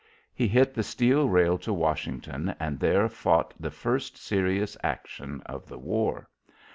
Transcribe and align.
He 0.33 0.47
hit 0.47 0.73
the 0.73 0.81
steel 0.81 1.27
trail 1.29 1.59
to 1.59 1.71
Washington 1.71 2.55
and 2.59 2.79
there 2.79 3.07
fought 3.07 3.53
the 3.59 3.69
first 3.69 4.17
serious 4.17 4.75
action 4.81 5.43
of 5.45 5.67
the 5.67 5.77
war. 5.77 6.27